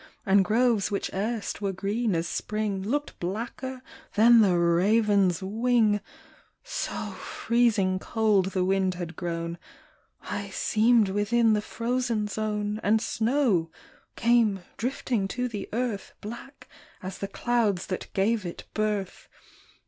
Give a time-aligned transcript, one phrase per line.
[0.25, 3.83] And groves which erst were green as spring Looked blacker
[4.15, 6.01] than the raven's wing;
[6.63, 9.59] So freezing cold the wind had grown
[10.23, 12.79] I seemed within the frozen zone.
[12.81, 13.69] And snow
[14.15, 16.67] came drifting to the earth, Black
[17.03, 19.27] as the clouds that gave it birth.